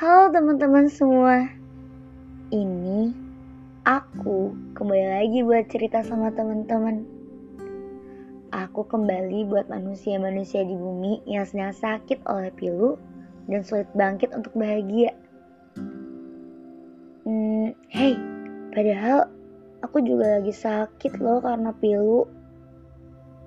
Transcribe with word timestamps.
Halo 0.00 0.32
teman-teman 0.32 0.88
semua. 0.88 1.44
Ini 2.48 3.12
aku 3.84 4.56
kembali 4.72 5.06
lagi 5.12 5.44
buat 5.44 5.68
cerita 5.68 6.00
sama 6.00 6.32
teman-teman. 6.32 7.04
Aku 8.48 8.88
kembali 8.88 9.44
buat 9.44 9.68
manusia-manusia 9.68 10.64
di 10.64 10.72
bumi 10.72 11.20
yang 11.28 11.44
sedang 11.44 11.76
sakit 11.76 12.24
oleh 12.32 12.48
pilu 12.56 12.96
dan 13.44 13.60
sulit 13.60 13.92
bangkit 13.92 14.32
untuk 14.32 14.56
bahagia. 14.56 15.12
Hmm, 17.28 17.76
hey, 17.92 18.16
padahal 18.72 19.28
aku 19.84 20.00
juga 20.00 20.40
lagi 20.40 20.56
sakit 20.56 21.20
loh 21.20 21.44
karena 21.44 21.76
pilu. 21.76 22.24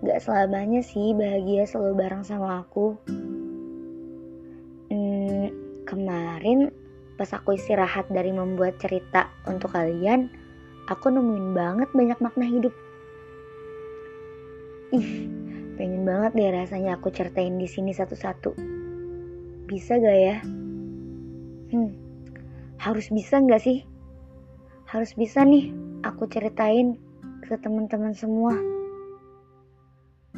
Gak 0.06 0.22
selamanya 0.22 0.86
sih 0.86 1.18
bahagia 1.18 1.66
selalu 1.66 1.98
bareng 1.98 2.22
sama 2.22 2.62
aku. 2.62 2.94
Kemarin 5.94 6.74
pas 7.22 7.30
aku 7.38 7.54
istirahat 7.54 8.10
dari 8.10 8.34
membuat 8.34 8.82
cerita 8.82 9.30
untuk 9.46 9.78
kalian, 9.78 10.26
aku 10.90 11.14
nemuin 11.14 11.54
banget 11.54 11.86
banyak 11.94 12.18
makna 12.18 12.50
hidup. 12.50 12.74
Ih, 14.90 15.30
pengen 15.78 16.02
banget 16.02 16.34
deh 16.34 16.50
rasanya 16.50 16.98
aku 16.98 17.14
ceritain 17.14 17.62
di 17.62 17.70
sini 17.70 17.94
satu-satu. 17.94 18.58
Bisa 19.70 20.02
gak 20.02 20.18
ya? 20.18 20.42
Hmm, 21.70 21.94
harus 22.82 23.14
bisa 23.14 23.38
gak 23.46 23.62
sih? 23.62 23.86
Harus 24.90 25.14
bisa 25.14 25.46
nih 25.46 25.70
aku 26.02 26.26
ceritain 26.26 26.98
ke 27.46 27.54
teman-teman 27.62 28.18
semua. 28.18 28.58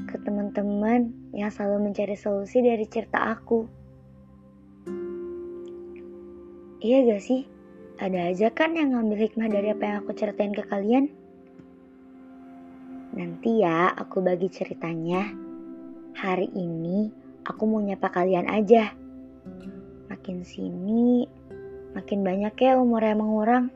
Ke 0.03 0.19
teman-teman 0.19 1.15
yang 1.31 1.47
selalu 1.47 1.87
mencari 1.87 2.19
solusi 2.19 2.59
dari 2.59 2.83
cerita 2.91 3.23
aku. 3.31 3.84
Iya 6.85 7.01
gak 7.01 7.23
sih? 7.25 7.41
Ada 7.97 8.29
aja 8.29 8.47
kan 8.53 8.77
yang 8.77 8.93
ngambil 8.93 9.25
hikmah 9.25 9.49
dari 9.49 9.73
apa 9.73 9.83
yang 9.89 9.97
aku 10.05 10.13
ceritain 10.13 10.53
ke 10.53 10.61
kalian? 10.69 11.09
Nanti 13.17 13.65
ya 13.65 13.89
aku 13.89 14.21
bagi 14.21 14.53
ceritanya. 14.53 15.33
Hari 16.13 16.45
ini 16.53 17.09
aku 17.41 17.65
mau 17.65 17.81
nyapa 17.81 18.13
kalian 18.13 18.45
aja. 18.45 18.93
Makin 20.13 20.45
sini, 20.45 21.25
makin 21.97 22.21
banyak 22.21 22.53
ya 22.53 22.77
umur 22.77 23.01
yang 23.01 23.17
mengurang. 23.17 23.73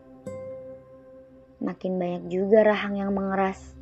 Makin 1.65 1.97
banyak 1.97 2.29
juga 2.29 2.61
rahang 2.61 2.93
yang 2.93 3.09
mengeras. 3.09 3.73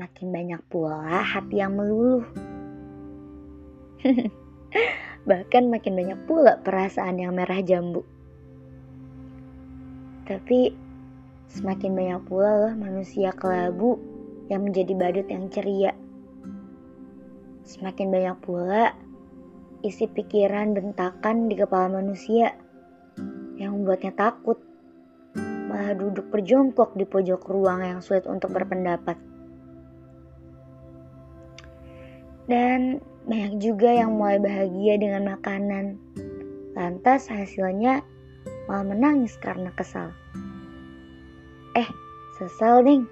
Makin 0.00 0.32
banyak 0.32 0.64
pula 0.72 1.20
hati 1.20 1.60
yang 1.60 1.76
meluluh. 1.76 2.24
Bahkan 5.28 5.68
makin 5.68 5.96
banyak 5.96 6.20
pula 6.24 6.60
perasaan 6.60 7.20
yang 7.20 7.36
merah 7.36 7.60
jambu. 7.60 8.04
Tapi 10.28 10.72
semakin 11.48 11.96
banyak 11.96 12.20
pula 12.28 12.50
loh 12.68 12.74
manusia 12.76 13.32
kelabu 13.32 13.96
yang 14.52 14.64
menjadi 14.64 14.92
badut 14.96 15.28
yang 15.28 15.48
ceria. 15.48 15.92
Semakin 17.64 18.08
banyak 18.08 18.36
pula 18.40 18.92
isi 19.84 20.08
pikiran 20.08 20.72
bentakan 20.72 21.48
di 21.48 21.54
kepala 21.56 22.00
manusia 22.00 22.56
yang 23.60 23.80
membuatnya 23.80 24.12
takut. 24.16 24.56
Malah 25.68 25.92
duduk 25.92 26.32
berjongkok 26.32 26.96
di 26.96 27.04
pojok 27.04 27.44
ruang 27.44 27.84
yang 27.84 28.00
sulit 28.00 28.24
untuk 28.24 28.56
berpendapat. 28.56 29.20
Dan 32.48 33.04
banyak 33.28 33.60
juga 33.60 33.92
yang 33.92 34.16
mulai 34.16 34.40
bahagia 34.40 34.96
dengan 34.96 35.36
makanan. 35.36 36.00
Lantas 36.72 37.28
hasilnya 37.28 38.00
malah 38.64 38.88
menangis 38.88 39.36
karena 39.36 39.68
kesal. 39.76 40.16
Eh, 41.76 41.88
sesal 42.40 42.80
nih. 42.80 43.04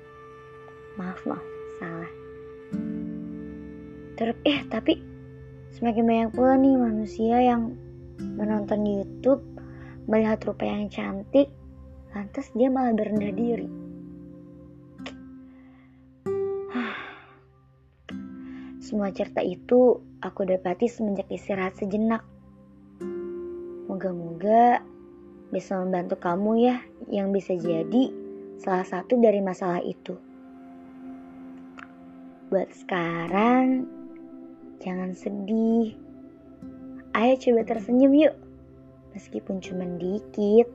Maaf, 0.96 1.20
maaf, 1.28 1.44
salah. 1.76 2.12
Terus, 4.16 4.36
eh 4.48 4.64
tapi 4.72 4.96
semakin 5.76 6.04
banyak 6.08 6.30
pula 6.32 6.56
nih 6.56 6.74
manusia 6.80 7.36
yang 7.44 7.76
menonton 8.16 8.88
YouTube, 8.88 9.44
melihat 10.08 10.40
rupa 10.48 10.64
yang 10.64 10.88
cantik, 10.88 11.52
lantas 12.16 12.48
dia 12.56 12.72
malah 12.72 12.96
berendah 12.96 13.36
diri. 13.36 13.85
Semua 18.86 19.10
cerita 19.10 19.42
itu 19.42 19.98
aku 20.22 20.46
dapati 20.46 20.86
semenjak 20.86 21.26
istirahat 21.26 21.74
sejenak. 21.74 22.22
Moga-moga 23.90 24.78
bisa 25.50 25.82
membantu 25.82 26.22
kamu 26.22 26.70
ya 26.70 26.78
yang 27.10 27.34
bisa 27.34 27.58
jadi 27.58 28.14
salah 28.62 28.86
satu 28.86 29.18
dari 29.18 29.42
masalah 29.42 29.82
itu. 29.82 30.14
Buat 32.46 32.70
sekarang, 32.78 33.90
jangan 34.78 35.18
sedih. 35.18 35.98
Ayo 37.10 37.34
coba 37.42 37.66
tersenyum 37.66 38.14
yuk, 38.14 38.38
meskipun 39.18 39.58
cuma 39.66 39.82
dikit. 39.98 40.70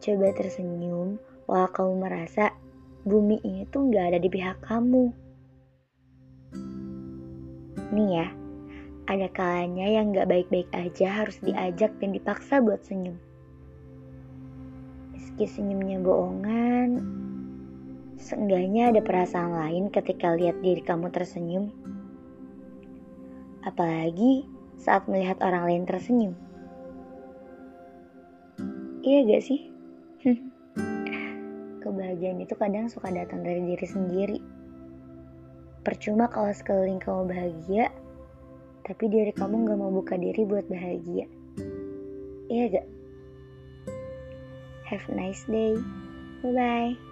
Coba 0.00 0.32
tersenyum 0.32 1.20
walau 1.44 1.68
kamu 1.76 2.08
merasa 2.08 2.56
bumi 3.04 3.36
ini 3.44 3.68
tuh 3.68 3.84
gak 3.92 4.16
ada 4.16 4.18
di 4.18 4.32
pihak 4.32 4.64
kamu. 4.64 5.25
Nih 7.94 8.18
ya, 8.18 8.26
ada 9.06 9.30
kalanya 9.30 9.86
yang 9.86 10.10
gak 10.10 10.26
baik-baik 10.26 10.66
aja 10.74 11.22
harus 11.22 11.38
diajak 11.38 11.94
dan 12.02 12.10
dipaksa 12.10 12.58
buat 12.58 12.82
senyum. 12.82 13.14
Meski 15.14 15.46
senyumnya 15.46 16.02
bohongan, 16.02 17.06
seenggaknya 18.18 18.90
ada 18.90 19.00
perasaan 19.06 19.54
lain 19.54 19.84
ketika 19.94 20.34
lihat 20.34 20.58
diri 20.58 20.82
kamu 20.82 21.14
tersenyum. 21.14 21.70
Apalagi 23.62 24.50
saat 24.82 25.06
melihat 25.06 25.38
orang 25.38 25.70
lain 25.70 25.84
tersenyum. 25.86 26.34
Iya 29.06 29.18
gak 29.30 29.42
sih? 29.46 29.60
Kebahagiaan 31.86 32.42
itu 32.42 32.58
kadang 32.58 32.90
suka 32.90 33.14
datang 33.14 33.46
dari 33.46 33.62
diri 33.62 33.86
sendiri 33.86 34.55
Percuma 35.86 36.26
kalau 36.26 36.50
sekeliling 36.50 36.98
kamu 36.98 37.30
bahagia, 37.30 37.94
tapi 38.82 39.06
diri 39.06 39.30
kamu 39.30 39.70
gak 39.70 39.78
mau 39.78 39.94
buka 39.94 40.18
diri 40.18 40.42
buat 40.42 40.66
bahagia. 40.66 41.30
Iya 42.50 42.64
gak? 42.74 42.86
Have 44.90 45.06
a 45.06 45.14
nice 45.14 45.46
day. 45.46 45.78
Bye-bye. 46.42 47.05